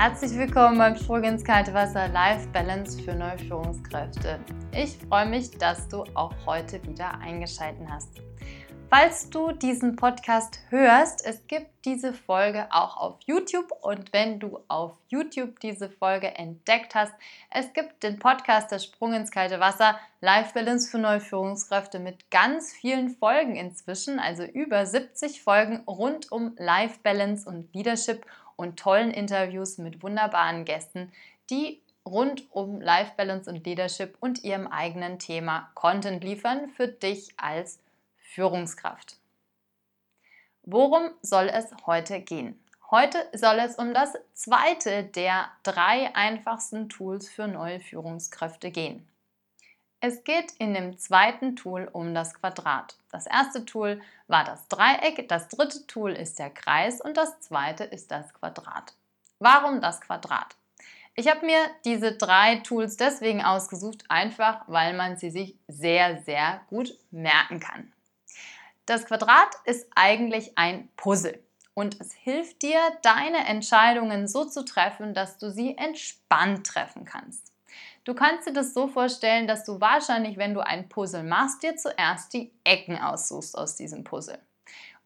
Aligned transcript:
Herzlich 0.00 0.38
willkommen 0.38 0.78
beim 0.78 0.94
Sprung 0.94 1.24
ins 1.24 1.42
kalte 1.42 1.74
Wasser 1.74 2.06
Life 2.06 2.46
Balance 2.50 3.02
für 3.02 3.16
neue 3.16 3.36
Führungskräfte. 3.36 4.38
Ich 4.72 4.96
freue 4.96 5.26
mich, 5.26 5.50
dass 5.50 5.88
du 5.88 6.04
auch 6.14 6.32
heute 6.46 6.80
wieder 6.84 7.18
eingeschaltet 7.18 7.84
hast. 7.90 8.10
Falls 8.88 9.28
du 9.28 9.50
diesen 9.50 9.96
Podcast 9.96 10.60
hörst, 10.68 11.26
es 11.26 11.44
gibt 11.48 11.84
diese 11.84 12.12
Folge 12.12 12.68
auch 12.70 12.96
auf 12.96 13.16
YouTube 13.26 13.72
und 13.82 14.12
wenn 14.12 14.38
du 14.38 14.60
auf 14.68 14.92
YouTube 15.08 15.58
diese 15.58 15.90
Folge 15.90 16.28
entdeckt 16.28 16.94
hast, 16.94 17.12
es 17.50 17.72
gibt 17.72 18.04
den 18.04 18.20
Podcast 18.20 18.70
Der 18.70 18.78
Sprung 18.78 19.14
ins 19.14 19.32
kalte 19.32 19.58
Wasser, 19.58 19.98
Life 20.20 20.54
Balance 20.54 20.88
für 20.88 20.98
neue 20.98 21.20
Führungskräfte 21.20 21.98
mit 21.98 22.30
ganz 22.30 22.72
vielen 22.72 23.10
Folgen 23.10 23.56
inzwischen, 23.56 24.20
also 24.20 24.44
über 24.44 24.86
70 24.86 25.42
Folgen 25.42 25.80
rund 25.88 26.30
um 26.30 26.54
Life 26.56 27.00
Balance 27.02 27.48
und 27.48 27.74
Leadership 27.74 28.24
und 28.58 28.78
tollen 28.78 29.12
Interviews 29.12 29.78
mit 29.78 30.02
wunderbaren 30.02 30.64
Gästen, 30.64 31.12
die 31.48 31.80
rund 32.04 32.50
um 32.50 32.80
Life 32.80 33.12
Balance 33.16 33.48
und 33.48 33.64
Leadership 33.64 34.16
und 34.20 34.42
ihrem 34.42 34.66
eigenen 34.66 35.18
Thema 35.18 35.70
Content 35.74 36.24
liefern 36.24 36.68
für 36.70 36.88
dich 36.88 37.32
als 37.36 37.78
Führungskraft. 38.18 39.16
Worum 40.62 41.10
soll 41.22 41.48
es 41.48 41.66
heute 41.86 42.20
gehen? 42.20 42.58
Heute 42.90 43.18
soll 43.32 43.58
es 43.60 43.76
um 43.76 43.94
das 43.94 44.14
zweite 44.34 45.04
der 45.04 45.48
drei 45.62 46.14
einfachsten 46.14 46.88
Tools 46.88 47.28
für 47.28 47.46
neue 47.46 47.80
Führungskräfte 47.80 48.70
gehen. 48.70 49.06
Es 50.00 50.22
geht 50.22 50.52
in 50.58 50.74
dem 50.74 50.96
zweiten 50.96 51.56
Tool 51.56 51.88
um 51.92 52.14
das 52.14 52.34
Quadrat. 52.34 52.96
Das 53.10 53.26
erste 53.26 53.64
Tool 53.64 54.00
war 54.28 54.44
das 54.44 54.68
Dreieck, 54.68 55.28
das 55.28 55.48
dritte 55.48 55.88
Tool 55.88 56.12
ist 56.12 56.38
der 56.38 56.50
Kreis 56.50 57.00
und 57.00 57.16
das 57.16 57.40
zweite 57.40 57.82
ist 57.82 58.12
das 58.12 58.32
Quadrat. 58.32 58.94
Warum 59.40 59.80
das 59.80 60.00
Quadrat? 60.00 60.54
Ich 61.16 61.28
habe 61.28 61.44
mir 61.44 61.58
diese 61.84 62.12
drei 62.12 62.56
Tools 62.56 62.96
deswegen 62.96 63.42
ausgesucht, 63.42 64.04
einfach 64.08 64.62
weil 64.68 64.94
man 64.94 65.16
sie 65.16 65.30
sich 65.30 65.56
sehr, 65.66 66.22
sehr 66.22 66.60
gut 66.70 66.96
merken 67.10 67.58
kann. 67.58 67.92
Das 68.86 69.04
Quadrat 69.04 69.50
ist 69.64 69.88
eigentlich 69.96 70.56
ein 70.56 70.88
Puzzle 70.96 71.42
und 71.74 72.00
es 72.00 72.12
hilft 72.12 72.62
dir, 72.62 72.78
deine 73.02 73.48
Entscheidungen 73.48 74.28
so 74.28 74.44
zu 74.44 74.64
treffen, 74.64 75.12
dass 75.12 75.38
du 75.38 75.50
sie 75.50 75.76
entspannt 75.76 76.68
treffen 76.68 77.04
kannst. 77.04 77.52
Du 78.04 78.14
kannst 78.14 78.46
dir 78.48 78.52
das 78.52 78.74
so 78.74 78.88
vorstellen, 78.88 79.46
dass 79.46 79.64
du 79.64 79.80
wahrscheinlich, 79.80 80.36
wenn 80.36 80.54
du 80.54 80.60
ein 80.60 80.88
Puzzle 80.88 81.22
machst, 81.22 81.62
dir 81.62 81.76
zuerst 81.76 82.32
die 82.32 82.50
Ecken 82.64 82.98
aussuchst 82.98 83.56
aus 83.56 83.76
diesem 83.76 84.04
Puzzle. 84.04 84.38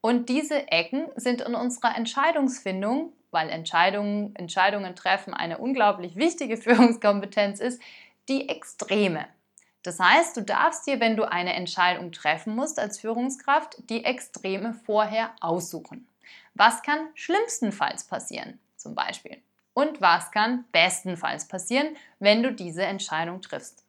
Und 0.00 0.28
diese 0.28 0.70
Ecken 0.70 1.08
sind 1.16 1.40
in 1.40 1.54
unserer 1.54 1.96
Entscheidungsfindung, 1.96 3.12
weil 3.30 3.50
Entscheidungen, 3.50 4.34
Entscheidungen 4.34 4.96
treffen 4.96 5.34
eine 5.34 5.58
unglaublich 5.58 6.16
wichtige 6.16 6.56
Führungskompetenz 6.58 7.60
ist, 7.60 7.80
die 8.28 8.48
Extreme. 8.48 9.26
Das 9.82 9.98
heißt, 9.98 10.36
du 10.36 10.42
darfst 10.42 10.86
dir, 10.86 11.00
wenn 11.00 11.16
du 11.16 11.30
eine 11.30 11.54
Entscheidung 11.54 12.12
treffen 12.12 12.54
musst 12.54 12.78
als 12.78 12.98
Führungskraft, 13.00 13.76
die 13.88 14.04
Extreme 14.04 14.74
vorher 14.74 15.32
aussuchen. 15.40 16.06
Was 16.54 16.82
kann 16.82 17.08
schlimmstenfalls 17.14 18.04
passieren, 18.04 18.58
zum 18.76 18.94
Beispiel? 18.94 19.42
Und 19.74 20.00
was 20.00 20.30
kann 20.30 20.64
bestenfalls 20.72 21.46
passieren, 21.46 21.96
wenn 22.18 22.42
du 22.42 22.52
diese 22.52 22.82
Entscheidung 22.82 23.40
triffst? 23.40 23.84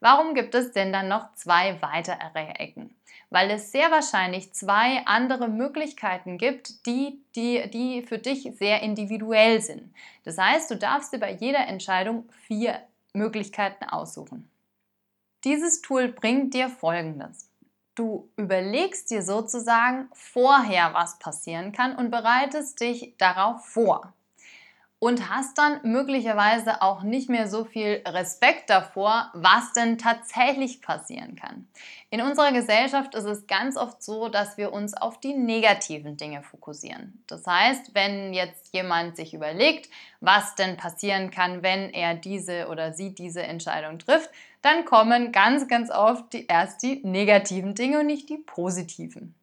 Warum 0.00 0.34
gibt 0.34 0.54
es 0.54 0.72
denn 0.72 0.92
dann 0.92 1.08
noch 1.08 1.34
zwei 1.34 1.80
weitere 1.82 2.52
Ecken? 2.58 2.94
Weil 3.30 3.50
es 3.50 3.72
sehr 3.72 3.90
wahrscheinlich 3.90 4.52
zwei 4.52 5.04
andere 5.06 5.48
Möglichkeiten 5.48 6.38
gibt, 6.38 6.86
die, 6.86 7.20
die, 7.34 7.68
die 7.70 8.02
für 8.02 8.18
dich 8.18 8.48
sehr 8.58 8.82
individuell 8.82 9.60
sind. 9.60 9.92
Das 10.24 10.38
heißt, 10.38 10.70
du 10.70 10.76
darfst 10.76 11.12
dir 11.12 11.18
bei 11.18 11.32
jeder 11.32 11.66
Entscheidung 11.66 12.28
vier 12.46 12.80
Möglichkeiten 13.12 13.84
aussuchen. 13.84 14.50
Dieses 15.42 15.82
Tool 15.82 16.08
bringt 16.08 16.54
dir 16.54 16.68
Folgendes. 16.68 17.50
Du 17.94 18.28
überlegst 18.36 19.10
dir 19.10 19.22
sozusagen 19.22 20.08
vorher, 20.12 20.94
was 20.94 21.18
passieren 21.18 21.72
kann 21.72 21.94
und 21.94 22.10
bereitest 22.10 22.80
dich 22.80 23.14
darauf 23.18 23.64
vor 23.66 24.12
und 25.04 25.28
hast 25.28 25.58
dann 25.58 25.80
möglicherweise 25.82 26.80
auch 26.80 27.02
nicht 27.02 27.28
mehr 27.28 27.46
so 27.46 27.66
viel 27.66 28.00
Respekt 28.06 28.70
davor, 28.70 29.30
was 29.34 29.74
denn 29.74 29.98
tatsächlich 29.98 30.80
passieren 30.80 31.36
kann. 31.36 31.68
In 32.08 32.22
unserer 32.22 32.52
Gesellschaft 32.52 33.14
ist 33.14 33.26
es 33.26 33.46
ganz 33.46 33.76
oft 33.76 34.02
so, 34.02 34.30
dass 34.30 34.56
wir 34.56 34.72
uns 34.72 34.94
auf 34.94 35.20
die 35.20 35.34
negativen 35.34 36.16
Dinge 36.16 36.42
fokussieren. 36.42 37.22
Das 37.26 37.46
heißt, 37.46 37.94
wenn 37.94 38.32
jetzt 38.32 38.72
jemand 38.72 39.16
sich 39.16 39.34
überlegt, 39.34 39.90
was 40.20 40.54
denn 40.54 40.78
passieren 40.78 41.30
kann, 41.30 41.62
wenn 41.62 41.90
er 41.90 42.14
diese 42.14 42.68
oder 42.68 42.94
sie 42.94 43.14
diese 43.14 43.42
Entscheidung 43.42 43.98
trifft, 43.98 44.30
dann 44.62 44.86
kommen 44.86 45.32
ganz, 45.32 45.68
ganz 45.68 45.90
oft 45.90 46.32
die, 46.32 46.46
erst 46.46 46.82
die 46.82 47.02
negativen 47.04 47.74
Dinge 47.74 48.00
und 48.00 48.06
nicht 48.06 48.30
die 48.30 48.38
positiven. 48.38 49.34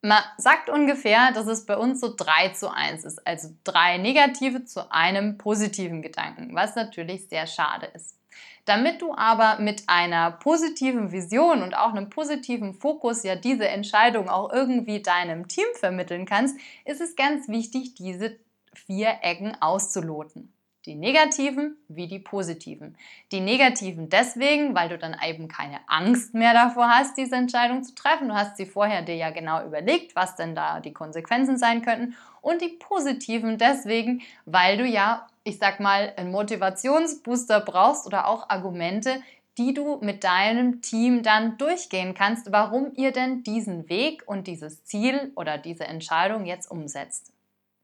Man 0.00 0.22
sagt 0.36 0.70
ungefähr, 0.70 1.32
dass 1.32 1.48
es 1.48 1.66
bei 1.66 1.76
uns 1.76 2.00
so 2.00 2.14
3 2.16 2.50
zu 2.50 2.72
1 2.72 3.04
ist, 3.04 3.26
also 3.26 3.48
drei 3.64 3.98
negative 3.98 4.64
zu 4.64 4.92
einem 4.92 5.38
positiven 5.38 6.02
Gedanken, 6.02 6.54
was 6.54 6.76
natürlich 6.76 7.28
sehr 7.28 7.48
schade 7.48 7.86
ist. 7.86 8.16
Damit 8.64 9.02
du 9.02 9.12
aber 9.14 9.58
mit 9.60 9.84
einer 9.88 10.30
positiven 10.30 11.10
Vision 11.10 11.62
und 11.62 11.74
auch 11.76 11.94
einem 11.94 12.10
positiven 12.10 12.74
Fokus 12.74 13.24
ja 13.24 13.34
diese 13.34 13.66
Entscheidung 13.66 14.28
auch 14.28 14.52
irgendwie 14.52 15.02
deinem 15.02 15.48
Team 15.48 15.66
vermitteln 15.74 16.26
kannst, 16.26 16.56
ist 16.84 17.00
es 17.00 17.16
ganz 17.16 17.48
wichtig, 17.48 17.94
diese 17.94 18.38
vier 18.74 19.18
Ecken 19.22 19.56
auszuloten. 19.60 20.52
Die 20.88 20.94
negativen 20.94 21.76
wie 21.88 22.06
die 22.06 22.18
positiven. 22.18 22.96
Die 23.30 23.40
negativen 23.40 24.08
deswegen, 24.08 24.74
weil 24.74 24.88
du 24.88 24.96
dann 24.96 25.14
eben 25.22 25.46
keine 25.46 25.80
Angst 25.86 26.32
mehr 26.32 26.54
davor 26.54 26.88
hast, 26.88 27.18
diese 27.18 27.36
Entscheidung 27.36 27.82
zu 27.82 27.94
treffen. 27.94 28.28
Du 28.28 28.34
hast 28.34 28.56
sie 28.56 28.64
vorher 28.64 29.02
dir 29.02 29.14
ja 29.14 29.28
genau 29.28 29.62
überlegt, 29.66 30.16
was 30.16 30.34
denn 30.34 30.54
da 30.54 30.80
die 30.80 30.94
Konsequenzen 30.94 31.58
sein 31.58 31.82
könnten. 31.82 32.16
Und 32.40 32.62
die 32.62 32.70
positiven 32.70 33.58
deswegen, 33.58 34.22
weil 34.46 34.78
du 34.78 34.86
ja, 34.86 35.26
ich 35.44 35.58
sag 35.58 35.78
mal, 35.78 36.14
einen 36.16 36.30
Motivationsbooster 36.30 37.60
brauchst 37.60 38.06
oder 38.06 38.26
auch 38.26 38.48
Argumente, 38.48 39.20
die 39.58 39.74
du 39.74 39.98
mit 40.00 40.24
deinem 40.24 40.80
Team 40.80 41.22
dann 41.22 41.58
durchgehen 41.58 42.14
kannst, 42.14 42.50
warum 42.50 42.92
ihr 42.94 43.12
denn 43.12 43.42
diesen 43.42 43.90
Weg 43.90 44.22
und 44.26 44.46
dieses 44.46 44.84
Ziel 44.84 45.32
oder 45.36 45.58
diese 45.58 45.84
Entscheidung 45.84 46.46
jetzt 46.46 46.70
umsetzt. 46.70 47.30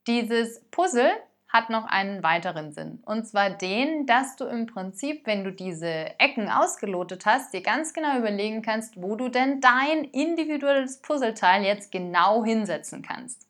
Dieses 0.06 0.62
Puzzle 0.71 1.10
hat 1.54 1.70
noch 1.70 1.87
einen 1.87 2.25
weiteren 2.25 2.72
Sinn. 2.72 2.98
Und 3.06 3.28
zwar 3.28 3.48
den, 3.48 4.06
dass 4.06 4.34
du 4.34 4.44
im 4.44 4.66
Prinzip, 4.66 5.25
wenn 5.25 5.44
du 5.44 5.53
diese 5.53 6.19
Ecken 6.19 6.50
ausgelotet 6.50 7.26
hast, 7.26 7.54
dir 7.54 7.62
ganz 7.62 7.94
genau 7.94 8.19
überlegen 8.19 8.60
kannst, 8.60 9.00
wo 9.00 9.15
du 9.15 9.28
denn 9.28 9.60
dein 9.60 10.03
individuelles 10.03 11.00
Puzzleteil 11.00 11.62
jetzt 11.62 11.92
genau 11.92 12.44
hinsetzen 12.44 13.03
kannst. 13.03 13.47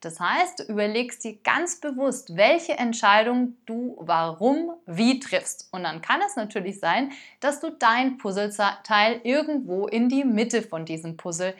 Das 0.00 0.18
heißt, 0.18 0.58
du 0.58 0.62
überlegst 0.64 1.22
dir 1.22 1.36
ganz 1.44 1.80
bewusst, 1.80 2.36
welche 2.36 2.76
Entscheidung 2.76 3.56
du 3.66 3.96
warum 4.00 4.72
wie 4.86 5.20
triffst. 5.20 5.68
Und 5.70 5.84
dann 5.84 6.02
kann 6.02 6.20
es 6.26 6.34
natürlich 6.34 6.80
sein, 6.80 7.12
dass 7.38 7.60
du 7.60 7.70
dein 7.70 8.18
Puzzleteil 8.18 9.20
irgendwo 9.22 9.86
in 9.86 10.08
die 10.08 10.24
Mitte 10.24 10.60
von 10.62 10.84
diesem 10.84 11.16
Puzzle 11.16 11.54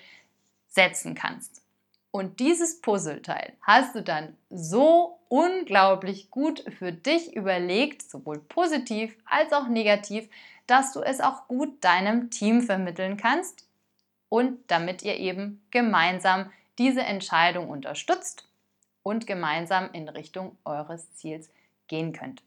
setzen 0.67 1.15
kannst. 1.15 1.64
Und 2.15 2.39
dieses 2.39 2.81
Puzzleteil 2.81 3.55
hast 3.61 3.97
du 3.97 4.01
dann 4.01 4.37
so 4.49 5.19
unglaublich 5.27 6.31
gut 6.31 6.63
für 6.79 6.93
dich 6.93 7.35
überlegt, 7.35 8.09
sowohl 8.09 8.39
positiv 8.39 9.17
als 9.25 9.53
auch 9.53 9.67
negativ, 9.67 10.29
dass 10.69 10.93
du 10.93 11.01
es 11.01 11.21
auch 11.21 11.49
gut 11.49 11.83
deinem 11.83 12.31
Team 12.31 12.63
vermitteln 12.63 13.17
kannst 13.17 13.67
und 14.29 14.61
damit 14.69 15.03
ihr 15.03 15.17
eben 15.17 15.67
gemeinsam 15.73 16.53
diese 16.79 17.03
Entscheidung 17.03 17.69
unterstützt 17.69 18.49
und 19.03 19.27
gemeinsam 19.27 19.91
in 19.93 20.09
Richtung 20.09 20.57
eures 20.65 21.13
Ziels 21.17 21.51
gehen 21.89 22.13
könnt. 22.13 22.45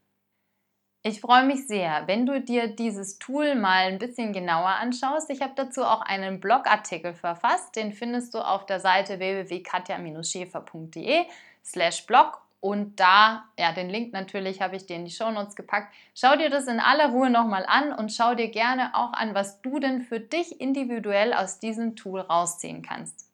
Ich 1.03 1.21
freue 1.21 1.45
mich 1.45 1.67
sehr, 1.67 2.07
wenn 2.07 2.25
du 2.25 2.41
dir 2.41 2.67
dieses 2.67 3.17
Tool 3.17 3.55
mal 3.55 3.87
ein 3.87 3.97
bisschen 3.97 4.33
genauer 4.33 4.69
anschaust. 4.69 5.29
Ich 5.29 5.41
habe 5.41 5.53
dazu 5.55 5.83
auch 5.83 6.01
einen 6.01 6.41
Blogartikel 6.41 7.13
verfasst, 7.13 7.75
den 7.75 7.93
findest 7.93 8.33
du 8.33 8.39
auf 8.39 8.65
der 8.65 8.79
Seite 8.79 9.19
www.katja-schäfer.de 9.19 11.25
slash 11.63 12.05
blog 12.05 12.41
und 12.59 12.99
da, 12.99 13.45
ja, 13.57 13.71
den 13.71 13.89
Link 13.89 14.13
natürlich 14.13 14.61
habe 14.61 14.75
ich 14.75 14.85
dir 14.85 14.95
in 14.95 15.05
die 15.05 15.11
Shownotes 15.11 15.55
gepackt. 15.55 15.93
Schau 16.15 16.35
dir 16.35 16.49
das 16.49 16.67
in 16.67 16.79
aller 16.79 17.11
Ruhe 17.11 17.29
nochmal 17.29 17.65
an 17.67 17.93
und 17.93 18.11
schau 18.11 18.33
dir 18.33 18.49
gerne 18.49 18.95
auch 18.95 19.13
an, 19.13 19.35
was 19.35 19.61
du 19.61 19.79
denn 19.79 20.01
für 20.01 20.19
dich 20.19 20.59
individuell 20.59 21.33
aus 21.33 21.59
diesem 21.59 21.95
Tool 21.95 22.21
rausziehen 22.21 22.81
kannst. 22.81 23.27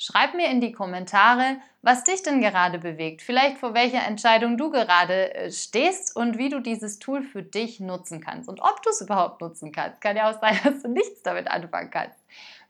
Schreib 0.00 0.34
mir 0.34 0.48
in 0.48 0.60
die 0.60 0.70
Kommentare, 0.70 1.56
was 1.82 2.04
dich 2.04 2.22
denn 2.22 2.40
gerade 2.40 2.78
bewegt, 2.78 3.20
vielleicht 3.20 3.58
vor 3.58 3.74
welcher 3.74 4.06
Entscheidung 4.06 4.56
du 4.56 4.70
gerade 4.70 5.34
äh, 5.34 5.50
stehst 5.50 6.14
und 6.14 6.38
wie 6.38 6.50
du 6.50 6.60
dieses 6.60 7.00
Tool 7.00 7.24
für 7.24 7.42
dich 7.42 7.80
nutzen 7.80 8.20
kannst 8.20 8.48
und 8.48 8.60
ob 8.60 8.80
du 8.82 8.90
es 8.90 9.00
überhaupt 9.00 9.40
nutzen 9.40 9.72
kannst. 9.72 10.00
Kann 10.00 10.16
ja 10.16 10.30
auch 10.30 10.40
sein, 10.40 10.56
dass 10.64 10.82
du 10.82 10.88
nichts 10.88 11.24
damit 11.24 11.48
anfangen 11.48 11.90
kannst. 11.90 12.16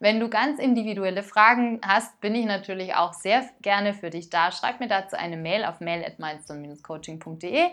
Wenn 0.00 0.20
du 0.20 0.30
ganz 0.30 0.58
individuelle 0.58 1.22
Fragen 1.22 1.82
hast, 1.86 2.18
bin 2.22 2.34
ich 2.34 2.46
natürlich 2.46 2.94
auch 2.94 3.12
sehr 3.12 3.46
gerne 3.60 3.92
für 3.92 4.08
dich 4.08 4.30
da. 4.30 4.50
Schreib 4.50 4.80
mir 4.80 4.88
dazu 4.88 5.14
eine 5.14 5.36
Mail 5.36 5.66
auf 5.66 5.80
mail@milestone-coaching.de 5.80 7.66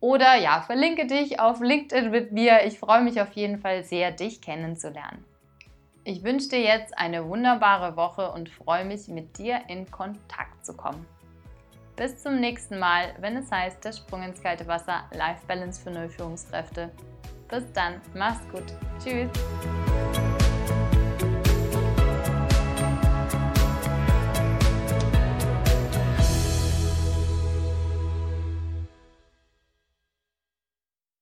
oder 0.00 0.36
ja, 0.36 0.62
verlinke 0.62 1.06
dich 1.06 1.38
auf 1.38 1.60
LinkedIn 1.60 2.10
mit 2.10 2.32
mir. 2.32 2.64
Ich 2.64 2.78
freue 2.78 3.02
mich 3.02 3.20
auf 3.20 3.32
jeden 3.32 3.58
Fall 3.58 3.84
sehr, 3.84 4.10
dich 4.10 4.40
kennenzulernen. 4.40 5.22
Ich 6.04 6.24
wünsche 6.24 6.48
dir 6.48 6.60
jetzt 6.60 6.98
eine 6.98 7.28
wunderbare 7.28 7.96
Woche 7.96 8.32
und 8.32 8.48
freue 8.48 8.84
mich, 8.84 9.06
mit 9.06 9.38
dir 9.38 9.60
in 9.68 9.88
Kontakt 9.88 10.66
zu 10.66 10.76
kommen. 10.76 11.06
Bis 11.94 12.20
zum 12.20 12.40
nächsten 12.40 12.80
Mal, 12.80 13.14
wenn 13.20 13.36
es 13.36 13.52
heißt, 13.52 13.84
der 13.84 13.92
Sprung 13.92 14.24
ins 14.24 14.42
kalte 14.42 14.66
Wasser, 14.66 15.04
Life 15.12 15.46
Balance 15.46 15.80
für 15.80 15.90
neue 15.92 16.08
Führungskräfte. 16.08 16.90
Bis 17.48 17.70
dann, 17.72 18.00
mach's 18.14 18.40
gut. 18.50 18.64
Tschüss. 18.98 19.30